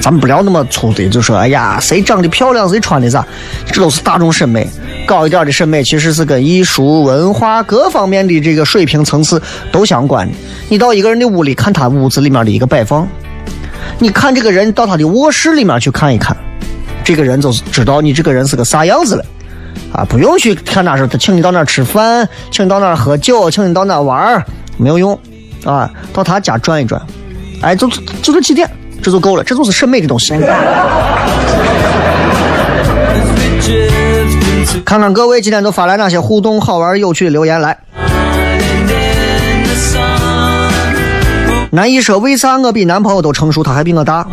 [0.00, 3.26] 咱们不聊那么粗的，就说哎呀，谁长得漂亮，谁穿的啥，
[3.66, 4.66] 这都是大众审美。
[5.04, 10.34] 高一点的审美其实是跟艺术、文化各方面的这个水平层次都相关的。
[10.68, 13.06] 你到一个人的屋里看他屋子里面的一个摆放，
[13.98, 16.36] 你看这个人到他的卧室里面去看一看，
[17.04, 19.24] 这个人就是知道你这个人是个啥样子了。
[19.92, 24.44] 啊，不用去看他说他请你到那吃饭，请你到那喝酒，请你到那玩，
[24.76, 25.18] 没有用。
[25.64, 27.00] 啊，到他家转一转，
[27.60, 27.88] 哎，就
[28.22, 28.70] 就这几点，
[29.06, 30.34] 这就够了，这就是审美的东西。
[34.84, 37.78] 看看各位今天都发来哪些互动、好玩、有趣的留言来。
[41.70, 44.26] 男一说：“为啥我比男朋友都成熟，他还比我大？”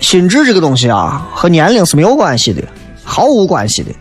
[0.00, 2.64] 心智这个东西啊，和年龄是没有关系的，
[3.04, 3.92] 毫无关系的。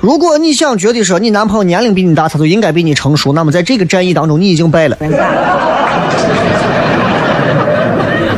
[0.00, 4.98] 如果你想觉得说你男朋友年龄比你大，他就应该比你成熟，那么在这个战役当中，你已经败了。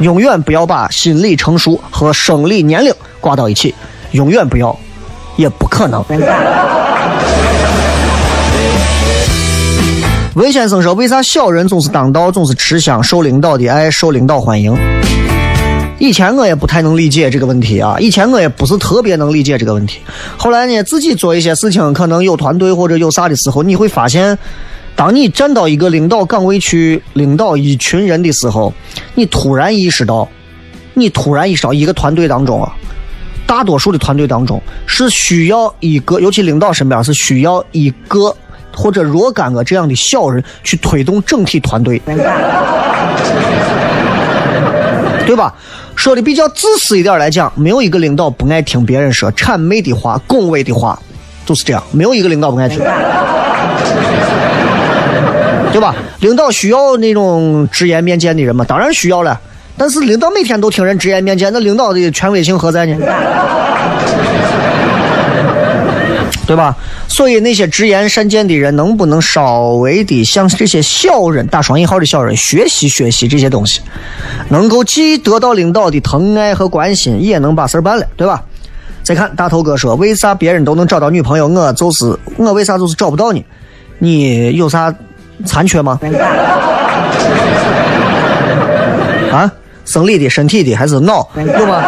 [0.05, 3.75] 永远不要把心理成熟和生理年龄挂到一起，
[4.13, 4.79] 永远不要，
[5.37, 6.05] 也不可能。
[10.35, 14.77] 文先生说：“为啥小人总是当道，总是吃香，受领导的爱，受领导欢迎？”
[15.99, 20.01] 以前我也不太能理解这个问题啊，以前我也不是特别能理解这个问题。
[20.37, 24.37] 后来呢，自己做一些事情，可能有团队或者有啥的时候，你会发现，
[24.97, 28.73] 当你站到一个领导岗位去领导一群人的时候，
[29.15, 30.29] 你突然意识到，
[30.95, 32.73] 你突然意识到一个团队当中啊，
[33.47, 38.35] 大多数的团队当中是需要一个，尤其领导身边是需要一个
[38.73, 42.01] 或者若干个这样的小人去推动整体团队，
[45.27, 45.53] 对吧？
[45.97, 50.97] 说的比较自私一点来讲，没有一个领导不爱听别人说谄媚的话、恭维的话，
[51.47, 52.79] 就是这样，没有一个领导不爱听，
[55.75, 55.93] 对吧？
[56.21, 58.65] 领导需要那种直言面见的人吗？
[58.67, 59.41] 当然需要了。
[59.77, 62.97] 但是领导每天都听人直言面见，那领导的权威性何在呢？
[66.47, 66.77] 对吧？
[67.09, 73.81] 所以那些直言善谏的人，能不能稍微的向这些小人（打双引号的小人）学习学习这些东西，
[74.51, 78.45] 能够既得到领导的疼爱和关心，也能把事儿办了，对吧？
[79.03, 83.45] 再看大头哥说：“为啥别人都能找到女朋友，我就是我为啥就是找不到呢？
[83.99, 84.95] 你有啥
[85.45, 85.99] 残缺吗？
[89.33, 89.51] 啊，
[89.85, 91.83] 生理的、身体的还是脑有吗？”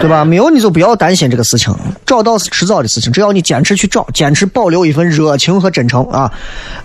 [0.00, 0.24] 对吧？
[0.24, 1.72] 没有你就不要担心这个事情，
[2.04, 6.28] 找到是迟早的事情，只要你坚持去找，坚持保留一份热情和真诚啊。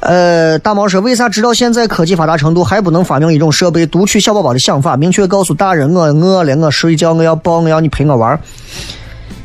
[0.01, 8.39] 呃，大毛说，为啥直到现在科技发达程度还不能发明一种设备读取小宝宝的想法，明确告诉大人我饿了，我睡觉，我要抱，我要你陪我玩？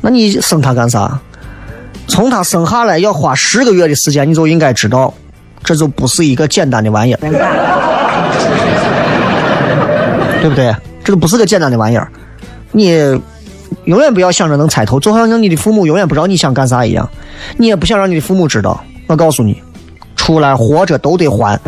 [0.03, 1.19] 那你生他干啥？
[2.07, 5.13] 从他生下来要花十个月的时间，你就应该知道，
[5.63, 7.19] 这就不是一个简单的玩意儿，
[10.41, 10.75] 对不对？
[11.05, 12.09] 这都不是个简单的玩意儿，
[12.71, 13.21] 你。
[13.87, 17.09] 永远不要想着能猜透，就好像你的父母永远不知道你想干啥一样，
[17.57, 18.79] 你也不想让你的父母知道。
[19.07, 19.61] 我告诉你，
[20.15, 21.59] 出来活着都得还。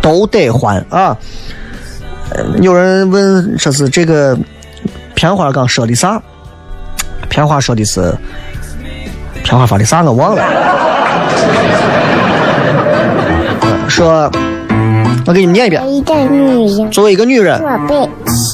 [0.00, 1.14] 都得还啊。
[2.62, 4.38] 有人问说是这个
[5.14, 6.22] 片花刚说的啥？
[7.28, 8.14] 片花说的是
[9.44, 10.42] 片花发的啥我忘了。
[13.62, 14.30] 呃 说，
[15.26, 15.82] 我给你们念一遍。
[15.92, 17.60] 一个女人作为一个女人，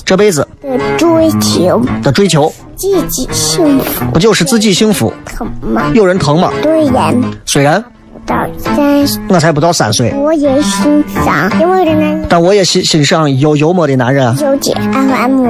[0.04, 5.12] 这辈子的追求，的追求自己幸福不就是自己幸福？
[5.26, 5.90] 疼吗？
[5.92, 6.50] 有人疼吗？
[6.62, 7.14] 虽然
[7.44, 7.84] 虽然
[8.24, 14.34] 到三十，我才不到三岁，我也欣赏因为人男但我也欣欣赏有幽默的男人啊。
[14.38, 15.48] 纠结 FM。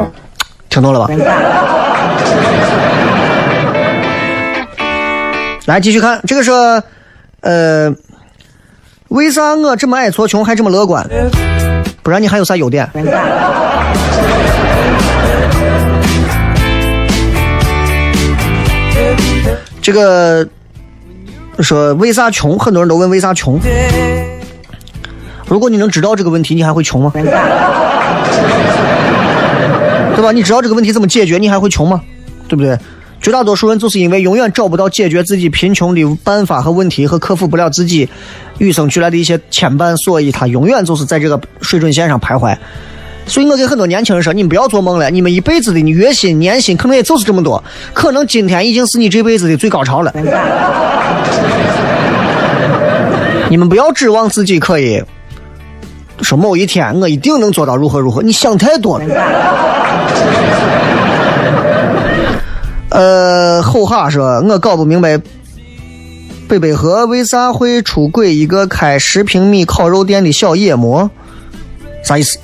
[0.71, 1.09] 听懂了吧？
[5.67, 6.51] 来继续看，这个是，
[7.41, 7.91] 呃，
[9.09, 11.09] 为啥我这么爱搓穷还这么乐观？
[12.03, 12.87] 不然你还有啥优点？
[19.81, 20.47] 这个
[21.61, 22.59] 说为啥穷？
[22.59, 23.59] 很多人都问为啥穷。
[25.47, 27.11] 如果你能知道这个问题，你还会穷吗？
[27.15, 27.23] 对
[30.23, 30.31] 吧？
[30.31, 32.03] 你知道这个问题怎么解决，你还会穷吗？
[32.49, 32.79] 对不对？
[33.25, 38.07] 绝大多数人就是因为永远找不到解决自己贫穷的办法和问题，和克服不了自己
[38.59, 42.55] 与生俱来的一些牵绊，所以他永远就是在这个水准线上徘徊。
[43.27, 47.65] 所以我给很多年轻人说，你们不要做梦了，你们一辈子的你月薪年薪可能也就是这么多，
[47.95, 50.13] 可能今天已经是你这辈子的最高潮了。
[53.49, 55.03] 你们不要指望自己可以
[56.21, 59.07] 说某一天我一定能做到如何如何，你想太多了。
[62.95, 65.21] 呃，后哈说，我搞不明白，
[66.49, 71.11] 北北河为啥会出轨一个开十平米烤肉店的小野模？
[72.05, 72.39] 啥意思？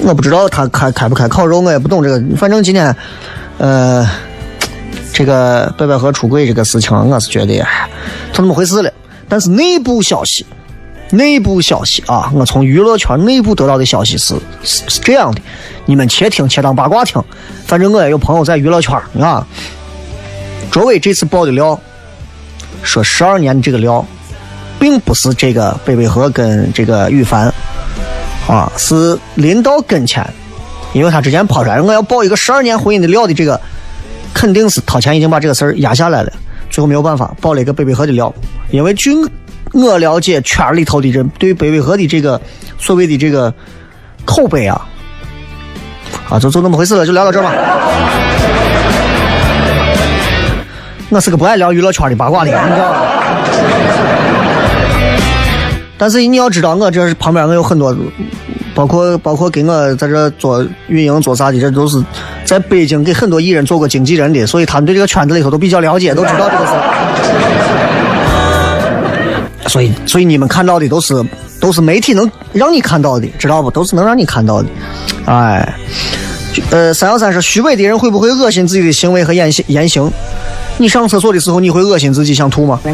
[0.00, 2.20] 我不知道他开开不开烤肉，我也不懂这个。
[2.36, 2.96] 反正今天，
[3.58, 4.04] 呃，
[5.12, 7.88] 这个北北河出轨这个事情，我是觉得哎
[8.32, 8.92] 就那么回事了。
[9.28, 10.44] 但是内部消息，
[11.10, 15.40] 内部消息啊，我从娱乐圈内部得到的消息是是是这样的，
[15.84, 17.22] 你们且听且当八卦听。
[17.64, 19.46] 反正我也有朋友在娱乐圈啊。
[20.70, 21.78] 卓伟这次爆的料，
[22.82, 24.04] 说十二年的这个料，
[24.78, 27.52] 并不是这个北北河跟这个羽凡
[28.48, 30.28] 啊，是临到跟前，
[30.92, 33.58] 因为他之前抛出来我要爆一个十二年婚姻的料的这个，
[34.34, 36.32] 肯定是掏钱已经把这个事儿压下来了，
[36.68, 38.34] 最后没有办法爆了一个北北河的料，
[38.70, 39.12] 因为据
[39.76, 42.40] 我了解圈里头的人对北北河的这个
[42.78, 43.52] 所谓的这个
[44.24, 44.88] 口碑啊，
[46.30, 47.52] 啊，就就那么回事了，就聊到这儿吧。
[51.10, 53.02] 我是个不爱聊娱乐圈的八卦的，你知道吧？
[55.98, 57.94] 但是你要知道，我这旁边我有很多，
[58.74, 62.02] 包括包括给我在这做运营做啥的，这都是
[62.44, 66.72] 在北京给很多艺人做过经纪人的，所以他们对这个圈子里头都比较了解，都知道这个事。
[69.68, 71.24] 所以，所以你们看到的都是
[71.60, 73.70] 都是媒体能让你看到的，知道不？
[73.70, 74.68] 都是能让你看到的。
[75.26, 75.74] 哎，
[76.70, 80.10] 呃，三幺三说，虚伪的人会不会恶心自己的行为和言行言行？
[80.78, 82.80] 你上厕所的时候，你会恶心自己想吐吗？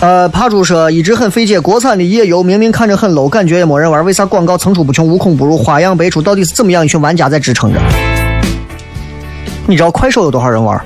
[0.00, 6.20] 呃，帕猪说一直很费解，国产的夜游明明看着很 low，感觉也没人玩，为啥广告层出不穷，无孔不入，花样百出？
[6.20, 7.78] 到底是怎么样一群玩家在支撑着？
[9.66, 10.80] 你知道快手有多少人玩？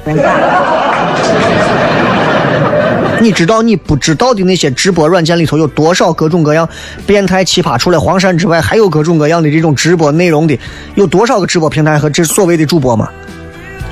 [3.20, 6.68] 你知道你不知道的那些直播软件里头有多少各种各样
[7.06, 7.78] 变态奇葩？
[7.78, 10.58] 除了黄山之外，还有各种各样的这种直播内容的，
[10.94, 13.08] 有多少个直播平台和这所谓的主播吗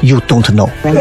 [0.02, 0.68] ？You don't know。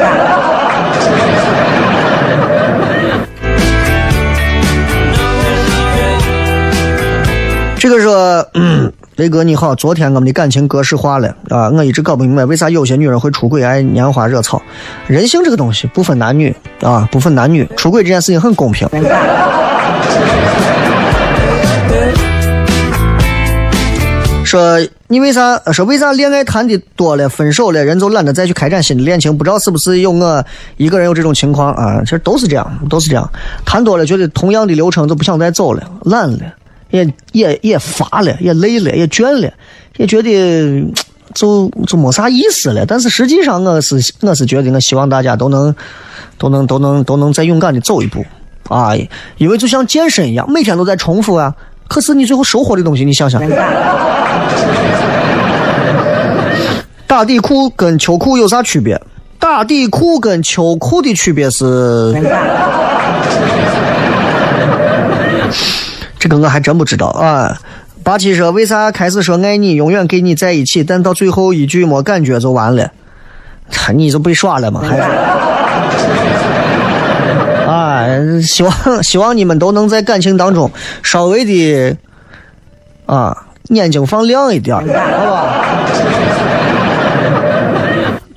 [7.78, 14.60] 这个说，嗯，雷哥你好，昨天我们的感情格式化了啊，我一直搞不明白为啥有些女人会出轨爱拈花惹草。
[15.06, 18.90] 人性这个东西不分男女啊，不分男女，出轨这件事情很公平。
[24.44, 29.38] 说你为啥说为啥恋爱谈的多了，分手了，人就懒得再去开展新的恋情？
[29.38, 30.44] 不知道是不是有我
[30.78, 32.02] 一个人有这种情况啊？
[32.04, 33.30] 其实都是这样，都是这样。
[33.64, 36.40] 谈多了，觉得同样的流程就不想再走了，懒了，
[36.94, 39.52] 也也也乏了，也累了，也倦了，
[39.98, 40.30] 也觉得
[41.34, 42.86] 就就没啥意思了。
[42.86, 45.74] 但是实际上，我是我是觉得，我希望大家都能
[46.38, 48.24] 都能都能都能再勇敢的走一步
[48.70, 48.92] 啊！
[49.38, 51.52] 因为就像健身一样，每天都在重复啊。
[51.88, 53.42] 可是你最后收获的东西，你想想。
[57.08, 59.02] 打底裤跟秋裤有啥区别？
[59.40, 62.14] 打底裤跟秋裤的区别是，
[66.24, 67.60] 这个我还真不知道啊。
[68.02, 72.90] 八七说为啥开始说爱你，永远跟你在一起，但到最后一句没感觉就完了？
[73.94, 74.82] 你就被耍了吗？
[74.86, 74.96] 还
[78.22, 78.42] 是？
[78.42, 80.72] 希望希望你们都能在感情当中
[81.02, 81.98] 稍微的
[83.06, 83.36] 啊
[83.70, 85.66] 眼睛放亮一点，好吧？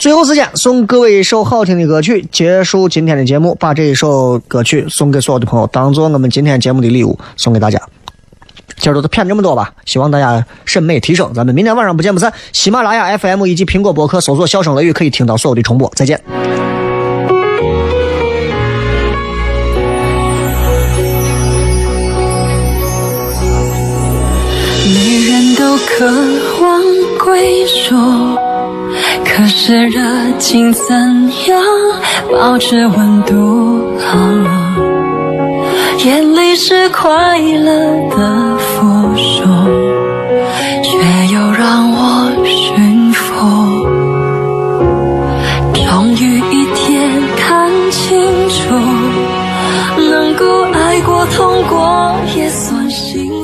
[0.07, 3.57] 最后时间送各位一首好听的歌曲，结束今天的节目。
[3.59, 7.77] 把这一首歌曲送给所有的朋友，当做我们今天节目的礼物送给大家。
[8.77, 11.35] 今儿都骗这么多吧，希望大家审美提升。
[11.35, 12.33] 咱们明天晚上不见不散。
[12.53, 15.91] 喜马拉雅 FM 以及苹果播客搜索“笑声雷雨”可以听到所有的重播。
[15.97, 16.23] 再见。
[24.87, 26.07] 女人都渴
[26.63, 26.81] 望
[27.19, 27.97] 归属，
[29.49, 30.01] 是热
[30.39, 30.85] 情怎
[31.47, 31.63] 样
[32.33, 34.19] 保持温度好？
[36.05, 37.73] 眼泪是快乐
[38.11, 39.43] 的附属，
[40.83, 40.99] 却
[41.35, 43.35] 又让我驯服。
[45.75, 48.15] 终于一天看清
[48.49, 48.75] 楚，
[50.11, 53.36] 能够爱过痛过也算幸。